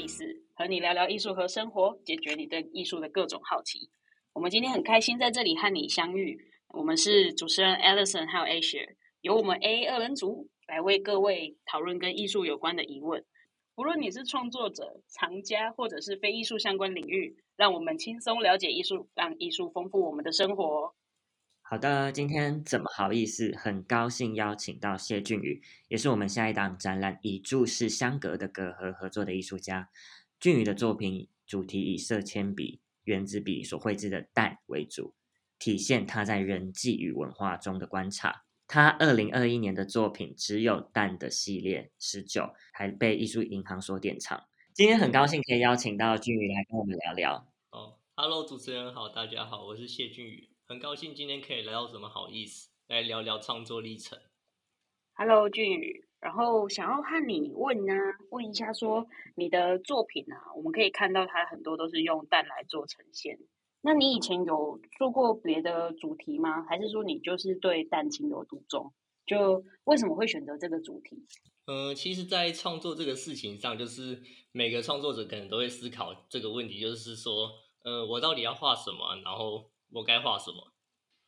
[0.00, 0.24] 意思，
[0.54, 3.90] 和你聊聊艺术和生活，解决你对艺术的各种好奇。
[4.32, 6.40] 我们今天很开心在这里和你相遇。
[6.68, 13.22] 我们是主持人 Alison 还有 Asia，由我们 A 二人组来为各位讨论跟艺术有关的疑问。
[13.76, 20.94] 无论你是创作者、藏家，或者是非艺术相关领域，让我们轻松了解艺术，让艺术丰富我们的生活。
[21.70, 23.54] 好的，今天怎么好意思？
[23.56, 29.88] 很高兴邀请到谢俊宇，也是我们下一档展览《以注视相隔的隔阂》合作的艺术家。
[30.40, 35.14] 俊宇的作品主题以色铅笔、圆珠笔所绘制的蛋为主，
[35.60, 38.42] 体现他在人际与文化中的观察。
[38.66, 44.42] 他二零二一年的作品只有蛋的系列十九，还被艺术银行所典藏。
[44.74, 47.46] 今天很高兴可以邀请到俊宇来跟我们聊聊。
[47.70, 50.49] 哦，Hello，主持人好，大家好，我是谢俊宇。
[50.70, 54.16] 很高兴今天可以来到，怎么好意思来聊聊创作历程
[55.14, 57.92] ？Hello，俊宇，然后想要和你问呢，
[58.30, 63.36] 问一下说你的作品啊，我们可以看到它很多都是用蛋来做呈现。
[63.80, 66.62] 那你以前有做过别的主题吗？
[66.62, 68.92] 还是说你就是对蛋情有独钟？
[69.26, 71.26] 就为什么会选择这个主题？
[71.66, 77.50] 呃，其实，在创作这个事情上，就是每个创作者可能都会思考这个问题，就是说，
[77.82, 79.16] 呃，我到底要画什么？
[79.24, 79.68] 然后。
[79.92, 80.72] 我该画什么？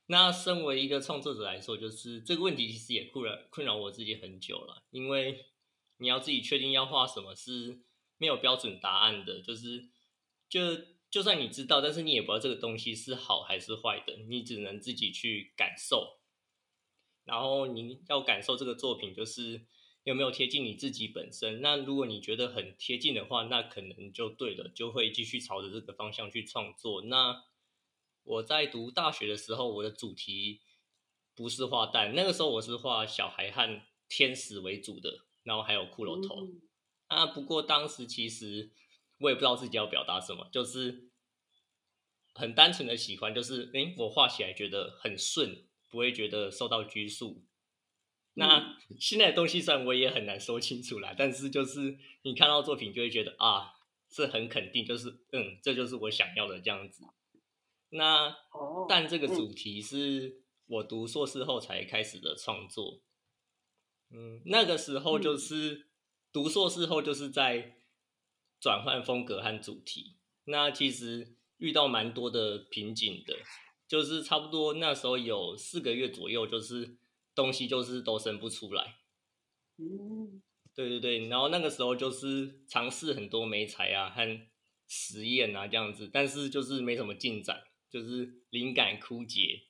[0.07, 4.83] 那身为一个创作者来说，就是这个问题其实也困扰困扰我自己很久了。
[4.91, 5.47] 因为
[5.99, 7.83] 你要自己确定要画什么是
[8.19, 9.89] 没有标准答案的，就是
[10.49, 10.61] 就
[11.11, 16.21] 就算你知道，但是你也不知道这个东西是好还是坏的，你只能自己去感受。
[17.25, 19.65] 然后你要感受这个作品，就是
[20.03, 21.61] 有没有贴近你自己本身。
[21.61, 27.03] 那如果你觉得很贴近的话，那可能就对了，就会继续朝着这个方向去创作。
[27.03, 27.45] 那
[28.25, 30.61] 我在读大学的时候，我的主题
[31.35, 36.49] 不是画蛋，那个时候我是画小孩和天使为主的，然后还有骷髅头。
[37.09, 38.71] 啊，不过当时其实
[39.19, 41.11] 我也不知道自己要表达什么，就是
[42.33, 47.45] 很单纯的喜欢，就是诶，我画起来觉得很顺，不会觉得受到拘束。
[48.35, 53.75] 那现在的东西虽然我也很难说清楚啦，但是就是你看到作品就会觉得啊，
[54.09, 57.05] 这很肯定，就是嗯，这就是我想要的这样子。
[57.95, 58.35] 那
[58.89, 63.03] 但这个主题是我读硕士后才开始的创作，
[64.11, 65.89] 嗯，那个时候就是
[66.33, 67.77] 读硕士后就是在
[68.59, 70.17] 转换风格和主题。
[70.45, 73.37] 那其实遇到蛮多的瓶颈的，
[73.87, 76.97] 就是差不多那时候有四个月左右，就是
[77.35, 79.01] 东西就是都生不出来。
[79.77, 80.43] 嗯，
[80.75, 84.41] 对对对，然后那个时候就是尝试很多媒材啊和
[84.89, 87.63] 实验啊这样子，但是就是没什么进展。
[87.93, 89.61] 就是灵感枯竭，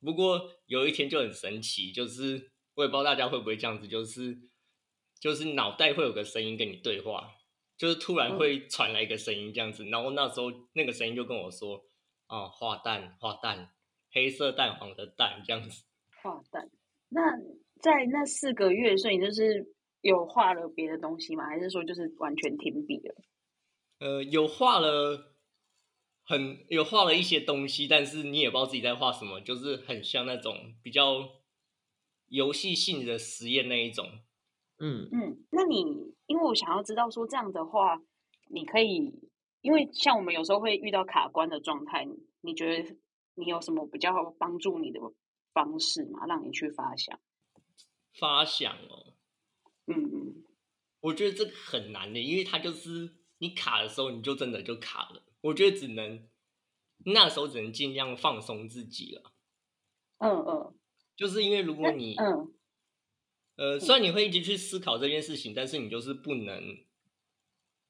[0.00, 4.36] 不过有一天就很神奇，就是我也不知道大家会不会这样子，就是
[5.20, 7.30] 就是脑袋会有个声音跟你对话，
[7.78, 11.84] 就是突然会传来一个声音这样子，然后那时候那个声音就跟我说
[12.26, 13.70] ：“啊，画蛋，画蛋，
[14.10, 15.84] 黑色蛋黄的蛋这样子。”
[16.20, 16.68] 画蛋。
[17.10, 17.20] 那
[17.80, 21.46] 在那四个月，所以就是有画了别的东西吗？
[21.46, 23.14] 还是说就是完全停笔了？
[24.00, 25.31] 呃，有画了。
[26.24, 31.28] 很有画了一些东西，但是你也不知道自己在画什么，就是很像那种比较
[32.28, 34.20] 游戏性的实验那一种。
[34.78, 38.00] 嗯嗯，那你因为我想要知道说这样的话，
[38.48, 39.12] 你可以
[39.60, 42.06] 因为像我们有时候会遇到卡关的状态，
[42.40, 42.96] 你觉得
[43.34, 45.00] 你有什么比较帮助你的
[45.52, 46.26] 方式吗？
[46.26, 47.20] 让你去发想？
[48.18, 49.14] 发想哦，
[49.86, 50.44] 嗯嗯，
[51.00, 55.22] 我觉得这个很难的，因为它就是你卡的时候，你就真的就卡了。
[55.42, 56.28] 我觉得只能
[57.04, 59.34] 那时候只能尽量放松自己了。
[60.18, 60.74] 嗯嗯，
[61.16, 62.54] 就是因为如果你嗯
[63.56, 66.62] 呃，虽然你会一直去思考这件事情，但是你就是不能，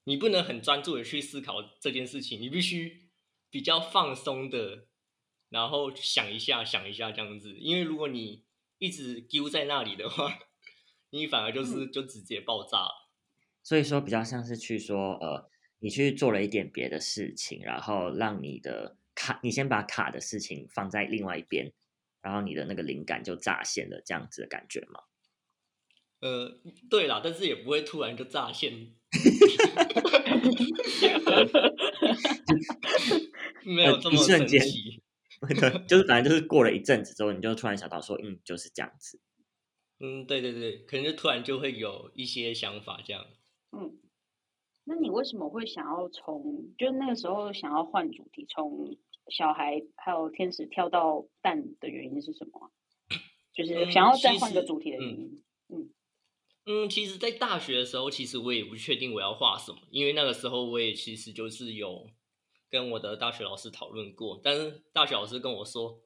[0.05, 3.11] 你不能很专注的去思考这件事情，你必须
[3.49, 4.89] 比较放松的，
[5.51, 7.57] 然后想一下想一下这样子。
[7.59, 8.45] 因为如果你
[8.79, 10.39] 一直丢在那里的话，
[11.11, 13.11] 你反而就是就直接爆炸了。
[13.63, 15.52] 所以说，比较像是去说呃。
[15.83, 21.73] 你去做了一点别的事情，然后让你的卡，你先把卡的事情放在另外一边，
[22.23, 25.01] 然后你的那个灵感就乍现了，这样子的感觉吗？
[26.21, 26.57] 呃，
[26.89, 28.73] 对啦，但是也不会突然就乍现，
[33.67, 34.63] 没有这么瞬间，
[35.89, 39.19] 就是反正就是过了一阵子之后，你就突然想到说，嗯，就是这样子。
[39.99, 43.27] 嗯，对对对，可能就突然就会有一些想法这样。
[43.73, 43.99] 嗯。
[44.85, 48.97] 那你为什么会想要从就那个时候想要换主题，从
[49.29, 52.71] 小孩还有天使跳到蛋的原因是什么？
[53.55, 55.43] 就是想要再换个主题的原因。
[55.69, 55.91] 嗯，
[56.65, 62.09] 嗯，其实，在大学的时候，其实我也不确定我要画什么，因为那个时候我也其实就是有
[62.71, 66.01] 跟我的大学老师讨论过，但是大学老师跟我说，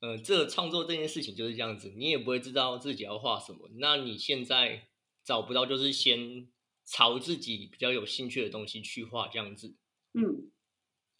[0.00, 4.88] 嗯，这个创作这件事情就是这样子，你也不会知道自己要画什么，那你现在
[5.24, 6.48] 找不到，就是先
[6.84, 9.74] 朝自己比较有兴趣的东西去画这样子。
[10.14, 10.50] 嗯，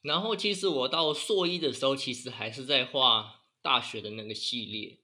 [0.03, 4.99] 然后其实我到硕一的时候，其实还是在画大学的那个系列。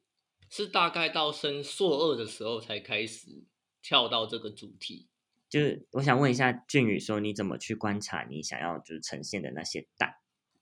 [0.51, 3.45] 是大概到升硕二的时候才开始
[3.83, 5.07] 跳到这个主题。
[5.47, 10.15] 就是我想问一下俊宇，说你怎么去观察你想要就是呈现的那些蛋？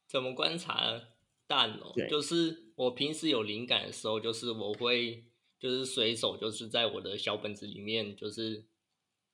[0.08, 1.02] 怎么观察
[1.46, 1.94] 蛋哦？
[2.10, 5.24] 就是我平时有灵感的时候，就是我会
[5.56, 8.64] 就是随手就是在我的小本子里面就是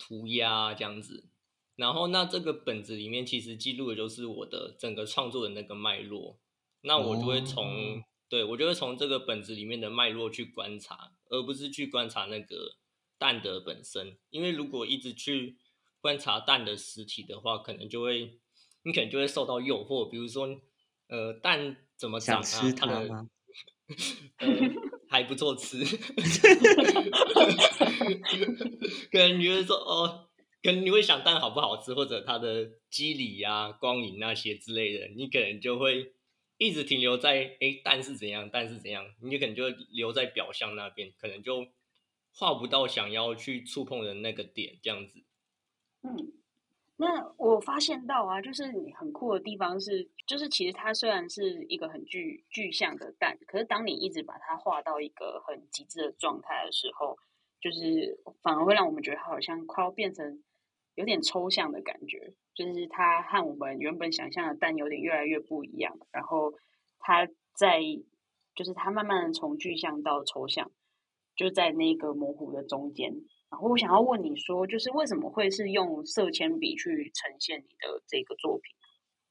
[0.03, 1.29] 涂鸦这样子。
[1.77, 6.39] 然后那这个本子里面其实记录的就是我的整个创作的那个脉络。
[6.83, 8.03] 那我就会从。
[8.29, 12.77] 对，我就会从这个本子里面的脉络去观察，而不是去观察那个
[13.19, 14.17] 蛋的本身。
[14.31, 15.59] 因为如果一直去
[16.01, 18.39] 观察蛋的实体的话，可能就会
[18.85, 20.49] 你可能就会受到诱惑，比如说，
[21.09, 22.73] 呃，蛋怎么长啊？
[22.75, 23.27] 它的
[25.11, 25.85] 还不错吃，
[29.13, 30.31] 可能你会说哦，
[30.63, 36.15] 可能你会想蛋好不好吃，或者它的肌理呀、光影那些之类的，你可能就会。
[36.59, 41.67] 一直停留在哎，蛋是怎样，蛋是怎样，你可能就留在表象那边，可能就
[42.33, 45.25] 画不到想要去触碰的那个点，这样子。
[46.03, 46.33] 嗯，
[46.99, 57.19] 那我发现到啊，就是你很酷的地方是，就是其实它虽然是一个很具具象的蛋，可是当你一直把它画到一个很极致的状态的时候，
[57.63, 60.43] 就是反而会让我们觉得好像快要变成
[60.97, 62.35] 有点抽象的感觉。
[62.55, 66.53] 就是它和我们原本想象的蛋有点越来越不一样，然后
[66.99, 67.27] 它
[67.57, 67.81] 在
[68.55, 70.71] 就是它慢慢的从具象到抽象，
[71.35, 73.15] 就在那个模糊的中间。
[73.51, 78.75] 然后我想要问你说，就是为什么会是用色铅笔去呈现你的这个作品？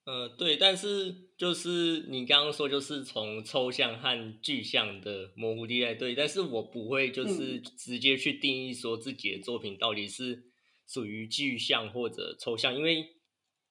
[0.05, 10.49] 呃，对，但是就是你刚刚说，就是从抽象和具象的模糊地带，对，但是我不会就是直接去定义说自己的作品到底是。
[10.87, 13.15] 属于具象或者抽象，因为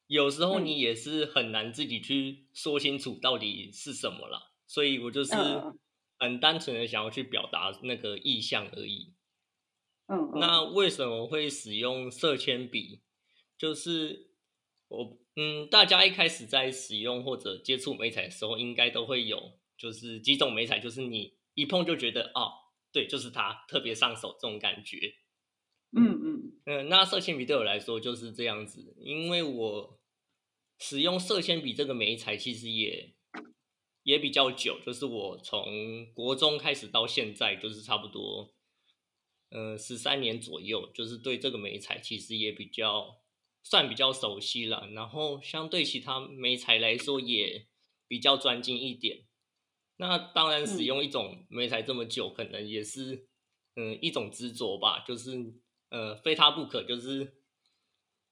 [0.06, 5.34] 有时候你也是很难自己去说清楚到底是什么啦，所以我就是
[6.18, 9.12] 很单纯的想要去表达那个意象而已。
[10.06, 13.02] 嗯，那为什么会使用色铅笔？
[13.58, 14.30] 就是
[14.88, 22.52] 我嗯，大家一开始在使用或者接触美彩的时候，应该都会有，就是几种美彩，就是你一碰就觉得哦，
[22.92, 24.98] 对，就是它，特别上手这种感觉。
[25.96, 29.98] 嗯嗯嗯，那色铅笔对我来说就是这样子，因为我
[30.78, 33.14] 使用色铅笔这个美彩其实也
[34.02, 38.52] 也比较久，就是我从国中开始到现在，就是差不多
[39.52, 43.16] 嗯十三年左右，就是对这个美彩其实也比较
[43.62, 47.66] 算比较熟悉了，然后相对其他媒材来说也
[48.06, 49.26] 比较专精一点。
[49.96, 53.28] 那当然使用一种媒材这么久，可能也是
[53.76, 55.54] 嗯一种执着吧，就是。
[55.92, 57.34] 呃，非它不可，就是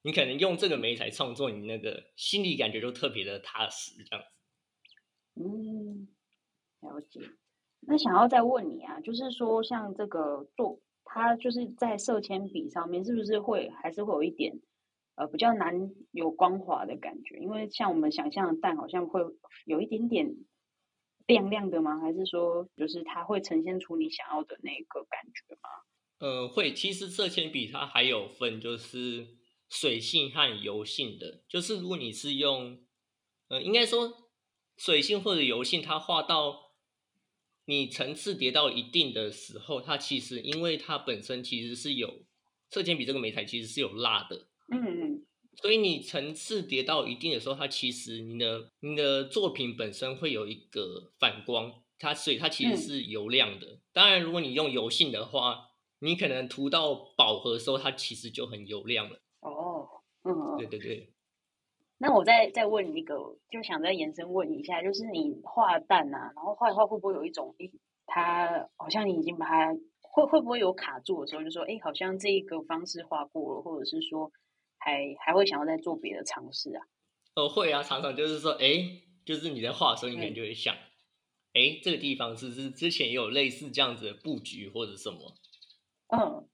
[0.03, 4.31] 你可能用这个媒材创作，你那个心理感觉就特别的踏实，这样子。
[5.43, 6.07] 嗯，
[6.79, 7.19] 了解。
[7.81, 14.57] 那想要再问你啊，就是说像这个做，它就是在色铅笔上面，是不是会还是会有一点
[15.19, 17.37] 呃比较难有光滑的感觉？
[17.39, 19.19] 因为像我们想象的蛋，好像会
[19.65, 20.33] 有一点点
[21.27, 21.99] 亮亮的吗？
[21.99, 25.69] 还是说就是它会呈现出你想要的那个感觉吗？
[26.19, 29.27] 呃，会，其实色铅笔它还有分，就是
[29.69, 31.43] 水性和油性的。
[31.49, 32.81] 就是如果你是用，
[33.49, 34.31] 呃，应该说
[34.77, 36.75] 水性或者油性，它画到
[37.65, 42.25] 你层次叠到一定的时候，它其实因为它本身其实是有
[42.69, 53.79] 色铅笔这个媒材其实是有蜡的，嗯嗯，所以你层次叠到一定的时候，它其实你的你的作品本身会有一个反光，它所以它其实是油亮的。
[53.91, 55.67] 当然，如果你用油性的话，
[55.99, 59.19] 你可能涂到饱和的时候，它其实就很油亮了。
[59.41, 59.87] 哦，
[60.23, 61.13] 嗯，对对对。
[61.97, 63.15] 那我再再问一个，
[63.49, 67.69] 就想再延伸问一下，就是你画蛋啊，然后画一画会不会有一种，诶，
[68.05, 74.31] 它好像你已经把它会会不会有卡住的时候，就说，诶，好像这一个方式画过了，或者是说
[74.79, 76.81] 还还会想要再做别的尝试啊？
[77.35, 80.75] 哦，会啊，常常就是说，哎，就是你在画的时候，你可能就会想，
[81.53, 85.35] 诶，这个地方是不是之前也有类似这样子的布局或者什么。
[86.07, 86.49] 嗯，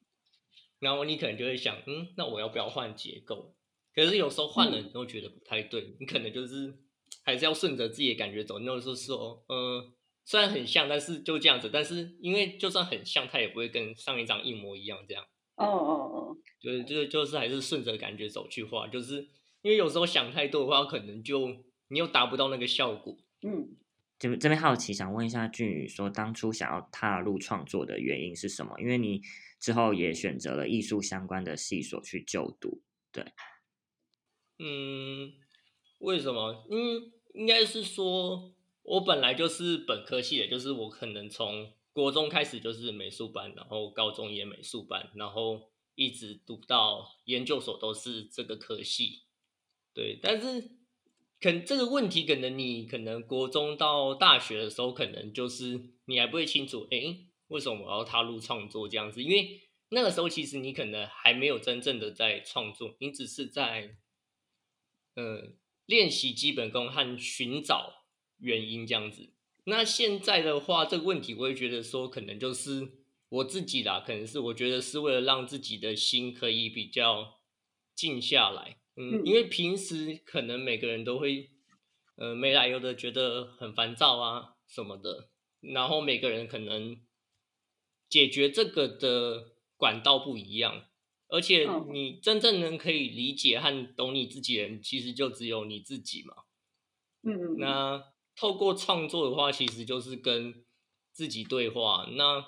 [0.79, 3.55] 然后你可能就会想，嗯，那我要不要换结构？
[3.95, 5.95] 可是有时候换了，你都觉得不太对。
[5.99, 6.77] 你可能就是
[7.23, 8.59] 还是要顺着自己的感觉走。
[8.59, 9.93] 那时候说，呃，
[10.25, 11.69] 虽然很像，但是就这样子。
[11.71, 15.25] 但是因为就算很像，它也不会跟上一张一模一样这样。
[15.55, 19.21] 哦哦哦，对，这个就是还是顺着感觉走去画，就是
[19.61, 21.47] 因为有时候想太多的话，可能就
[21.87, 23.17] 你又达不到那个效果。
[23.41, 23.75] 嗯，
[24.19, 28.79] 这边这边好奇，想问一下俊宇，说当初想要踏入创作的原因是什么？
[28.79, 29.21] 因为你
[29.59, 32.81] 之后也选择了艺术相关的系所去就读，
[33.11, 33.23] 对，
[34.59, 35.31] 嗯，
[35.99, 36.65] 为什么？
[36.69, 49.23] 嗯，应该是说我本来就是本科系的，就是我可能从国中开始就是美术班，然后高中也美术班，然后一直读到研究所都是这个科系。
[49.93, 50.71] 对，但是
[51.39, 59.23] 可这个问题，可能你可能国中到大学的时候，可能就是你还不会清楚，哎，为什么我要踏入创作这样子？
[59.23, 63.95] 因为那个时候其实你可能还没有真正的在创作，你只是在
[65.13, 65.53] 呃
[65.85, 68.03] 练习基本功和寻找
[68.39, 69.31] 原因这样子。
[69.65, 72.87] 那现在的话，这个问题我也觉得说，可能就是
[73.29, 77.41] 我自己啦，可能是我觉得是为了让自己的心可以比较
[77.93, 78.77] 静下来。
[78.95, 81.49] 嗯，因为平时可能每个人都会，
[82.15, 85.29] 呃，没来由的觉得很烦躁啊什么的，
[85.59, 86.97] 然后每个人可能
[88.07, 90.85] 解决这个的管道不一样，
[91.27, 96.43] 而且你真正能可以理解和懂你自己的人，其实就只有你自己嘛。
[97.23, 97.57] 嗯嗯。
[97.57, 98.03] 那
[98.35, 100.65] 透过创作的话，其实就是跟
[101.11, 102.07] 自己对话。
[102.11, 102.45] 那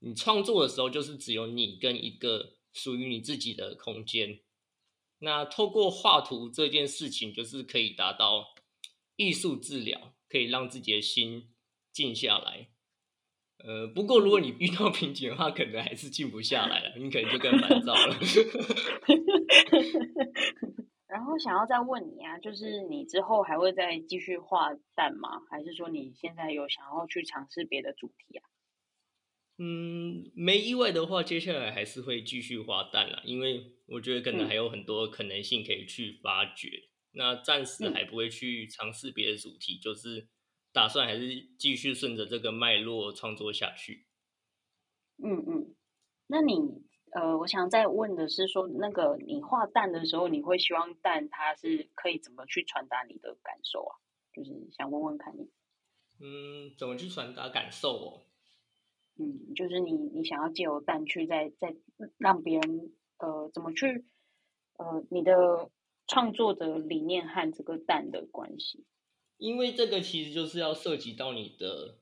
[0.00, 4.40] 你创作的时候，就是只有你跟一个属于你自己的空间。
[5.20, 8.54] 那透过画图这件事情，就是可以达到
[9.16, 11.54] 艺术治疗，可以让自己的心
[11.90, 12.68] 静下来。
[13.58, 18.18] 呃，不过如果你遇到瓶颈的话，可能还是静不下来了，你可能就更烦躁了。
[21.14, 25.42] 然后想要再问你啊，就是你之后还会再继续画蛋吗？
[25.48, 28.42] 还是说你现在有想要去尝试别的主题啊？
[29.58, 36.68] 嗯，没意外的话，接下来还是会继续画蛋了，因为我觉得可能还有很多可能性可以去发掘。
[37.12, 40.26] 那暂时还不会去尝试别的主题，就是
[40.72, 44.08] 打算还是继续顺着这个脉络创作下去。
[45.22, 45.76] 嗯嗯，
[46.26, 46.56] 那你
[47.14, 53.94] 呃，我想再问的是，说那个你画蛋的时候，你会希望蛋它是可以怎么去传达你的感受啊？
[54.32, 55.48] 就是想问问看你。
[56.20, 58.20] 嗯，怎么去传达感受哦？
[59.16, 61.76] 嗯，就是你，你想要借由蛋去再再
[62.18, 64.04] 让别人呃怎么去
[64.76, 65.70] 呃你的
[66.08, 68.84] 创作的理念和这个蛋的关系？
[69.38, 72.00] 因为这个其实就是要涉及到你的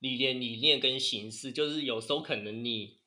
[0.00, 2.99] 理念、理念跟形式，就是有时候可能你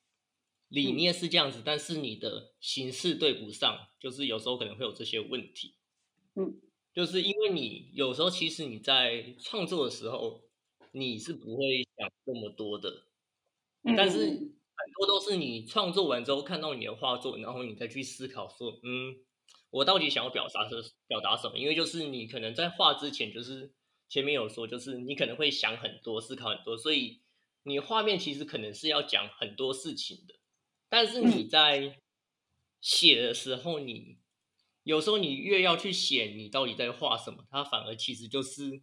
[0.74, 5.76] 理念是这样子，但是你的形式对不上，就是有时候可能会有这些问题。
[6.34, 6.60] 嗯，
[6.92, 10.42] 就是因为你有时候其实你在创作的时候，
[10.90, 13.06] 你是不会想这么多的。
[13.96, 19.14] 但是很多都是你创作完之后看到你的画作，然后你再去思考说，嗯，
[19.70, 20.74] 我到底想要表达是
[21.06, 21.56] 表达什么？
[21.56, 23.72] 因为就是你可能在画之前，就是
[24.08, 27.20] 前面有说，就是你可能会想很多，思考很多，所以
[27.62, 30.34] 你画面其实可能是要讲很多事情的。
[30.94, 31.98] 但是你在
[32.80, 34.20] 写的时候，你
[34.84, 38.80] 有时候你越要去写你到底在画什么，它反而其实就是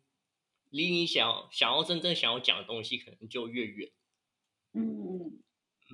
[0.71, 3.89] 离你想想要真正想要讲的东西，可能就越远。
[4.73, 5.43] 嗯嗯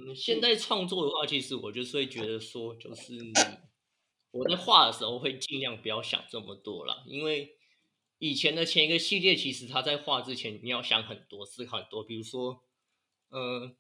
[0.08, 0.42] 嗯，现。
[0.42, 3.14] 在创作的话，其实我就是会觉得说，就是
[4.32, 7.60] 我在画的时候会尽量不要想这么多了，因为
[8.18, 12.64] 以前的前一个系列，其实他在画之前你要想很多，思考很多，比如说，
[13.30, 13.78] 呃，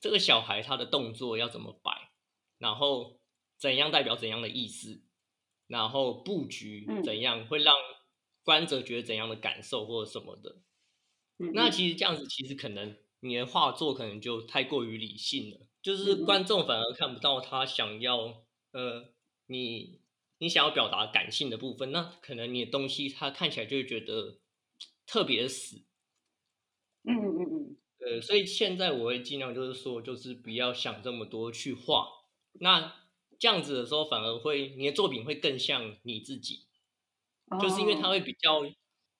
[0.00, 2.10] 这个小孩他的动作要怎么摆，
[2.58, 3.20] 然后
[3.58, 5.02] 怎样代表怎样的意思，
[5.66, 7.74] 然后布局怎样会让
[8.42, 10.62] 观者觉得怎样的感受或者什么的，
[11.54, 12.96] 那其实这样子其实可能。
[13.22, 19.12] 你的画作可能就太过于理性了，就是观众反而看不到他想要呃，
[19.44, 20.00] 你
[20.38, 24.40] 你想要表达感性的部分，那可能你的东西他看起来就会觉得
[25.04, 25.84] 特别死。
[27.02, 28.14] 嗯嗯嗯嗯。
[28.16, 32.06] 呃，所以现在我会尽量就是说，就是不要想这么多去画，
[32.54, 32.94] 那
[33.38, 36.66] 这样子的时候反而会你的作品会更像你自己，
[37.60, 38.62] 就是因为它会比较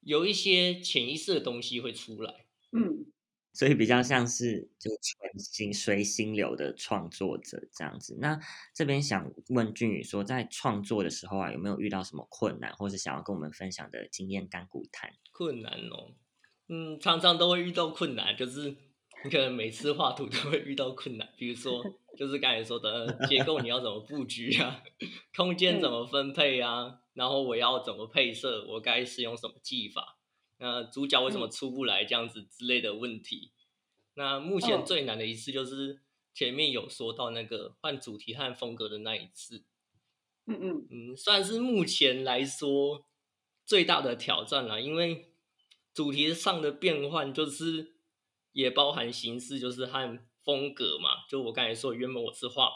[0.01, 2.47] 有一些潜意识的东西会出来。
[2.73, 3.13] 嗯。
[3.53, 8.17] 所以比较像是就纯心随心流的创作者这样子。
[8.21, 8.39] 那
[8.73, 15.11] 这边想问俊宇说，在创作的时候啊，有没有遇到什么困难，或是想要跟我们分享的经验干股谈？
[15.33, 16.15] 困难哦，
[16.73, 18.77] 嗯，常常都会遇到困难，就是
[19.25, 21.29] 你可能每次画图都会遇到困难。
[21.37, 21.85] 比如说，
[22.17, 24.81] 就是刚才说的结构，你要怎么布局啊？
[25.35, 27.01] 空间怎么分配啊？
[27.15, 28.65] 然后我要怎么配色？
[28.69, 30.17] 我该使用什么技法？
[30.59, 32.05] 那主角为什么出不来？
[32.05, 33.51] 这样子之类的问题。
[34.15, 39.65] 那目前最难的一次就是前面有说到那个换主题和风格的那一次，
[40.47, 43.07] 嗯嗯嗯，算是目前来说
[43.65, 45.30] 最大的挑战了，因为
[45.93, 47.95] 主题上的变换就是
[48.53, 51.27] 也包含形式，就是和风格嘛。
[51.29, 52.71] 就我刚才说，原本我是画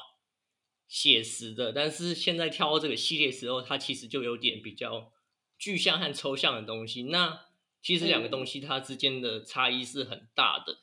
[0.87, 5.13] 写实的，但是现在跳到这个系列时候，它其实就有点比较
[5.59, 7.05] 具象和抽象的东西。
[7.05, 7.47] 那
[7.81, 10.79] 其实两个东西它之间的差异是很大的，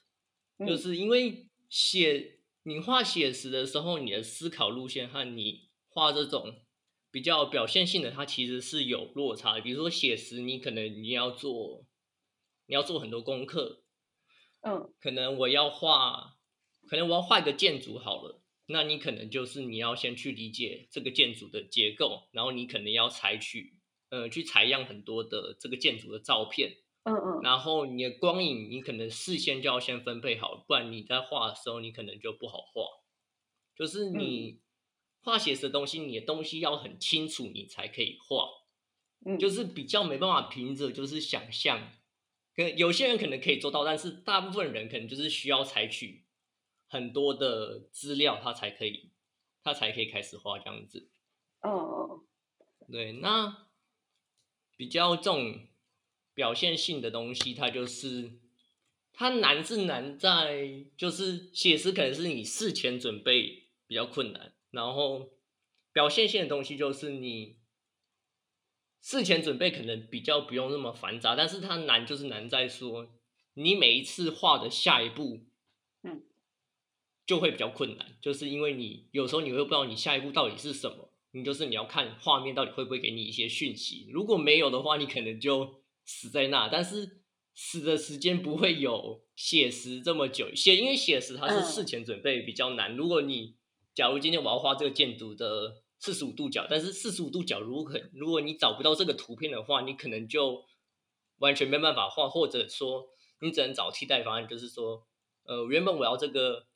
[0.57, 6.61] 嗯，就是因为写你画写实的时候，你的思考路线和你画这种
[7.09, 9.61] 比较表现性的，它其实是有落差的。
[9.61, 11.85] 比如说写实，你可能你要做，
[12.65, 13.83] 你要做很多功课，
[14.61, 16.37] 嗯可能我要画，
[16.87, 23.77] 可能我要画一个建筑好了，那你可能就是你要先去理解这个建筑的结构，然后你可能要采取，
[24.09, 32.83] 呃，去采样很多的这个建筑的照片，嗯嗯然后你的光影，你可能事先就要先分配好，不然你在画的时候，你可能就不好画。
[33.75, 34.61] 就是你
[35.23, 38.47] 画写实的东西，你的东西要很清楚，你才可以画。
[39.25, 41.91] 嗯，就是比较没办法凭着就是想象，
[42.55, 46.25] 跟有些人可能可以做到，但是大部分人可能就是需要采取
[46.88, 49.12] 很多的资料，他才可以，
[49.63, 51.10] 他才可以开始画这样子。
[51.62, 52.25] 嗯嗯
[52.91, 53.67] 对，那
[54.75, 55.67] 比较这种
[56.34, 58.34] 表现性的东西，它就是
[59.13, 65.29] 它难是难在就是写实可能是你事前准备比较困难，然后
[65.93, 67.60] 表现性的东西就是你
[69.01, 73.10] 事前准备可能比较不用那么繁杂，但是它难就是难在说
[73.55, 75.41] 你每一次画的下一步，
[76.03, 76.24] 嗯，
[77.25, 81.10] 就会比较困难，就是因为你有时候你会不知道你下一步到底是什么。
[81.34, 86.67] 你就是你要看画面到底会不会给你一些讯息，如果没有的话，你可能就死在那。
[86.67, 87.22] 但是
[87.55, 92.98] 死的时间不会有写实这么久，写因为写实它是嗯事前准备比较难。
[92.98, 93.55] 如果你
[93.96, 100.66] 假如今天我要画这个建筑的四十五度角，但是四十五度角如果如果你找不到这个图片的话，你可能就
[101.37, 103.07] 完全没办法画，或者说
[103.40, 105.07] 你只能找替代方案，就是说，
[105.44, 106.68] 呃，原本我要这个。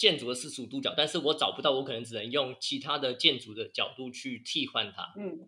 [0.00, 5.12] 建筑的四十五度角，但是我找不到，我可能只能用其他的建筑的角度去替换它。
[5.18, 5.46] 嗯，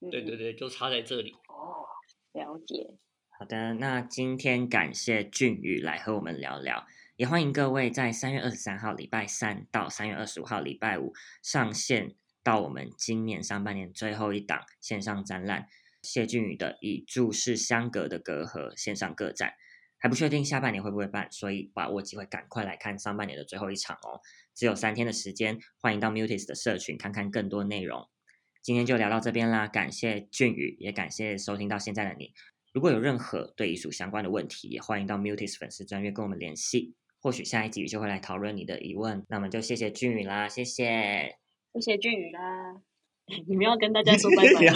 [0.00, 1.32] 嗯对对对，就差在这里。
[1.48, 1.88] 哦，
[2.34, 2.98] 了解。
[3.38, 15.66] 好的，那今天感谢俊宇来和我们聊聊，也欢迎各位在三月二十三号礼拜三到三月二十五号礼拜五上线到我们今年上半年最后一档线上展览
[16.02, 19.54] 谢俊宇的《以注视相隔的隔阂》线上个展。
[20.02, 24.18] 还不确定下半年会不会办，所以把握机会赶快来看上半年的最后一场哦！
[24.54, 28.08] 只有三天的时间，欢迎到 Mutis 的社群看看更多内容。
[28.62, 32.32] 今天就聊到这边啦，感谢俊宇，也感谢收听到现在的你。
[32.72, 36.94] 如果有任何对艺术相关的问题，也欢迎到 Mutis 粉丝专页跟我们联系。
[37.20, 39.26] 或许下一集就会来讨论你的疑问。
[39.28, 41.39] 那么就谢谢俊宇啦，谢谢。
[41.74, 42.40] 谢谢俊宇啦。
[43.46, 44.58] 你们要跟大家说拜拜？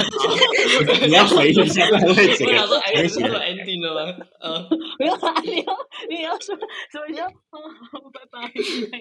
[1.08, 4.14] 你要回应一下，不然会整我想说，个哎，危险不是说 ending 了吗？
[4.40, 5.64] 嗯，不用啦，你要
[6.08, 6.56] 你要说
[6.92, 7.32] 说一下，哦，
[8.12, 8.38] 拜拜。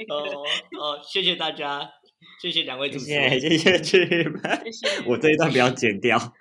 [0.09, 0.41] 哦
[0.81, 1.87] 哦，谢谢大家，
[2.41, 3.39] 谢谢两位主谢持人。
[3.41, 4.41] 谢谢谢俊宇们。
[4.65, 4.87] 谢谢。
[5.05, 6.17] 我这一段不要剪掉。
[6.17, 6.33] 好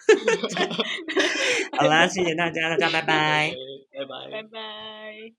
[1.87, 3.53] 啦，谢谢大家，大家拜拜。
[3.93, 5.35] 拜拜拜拜。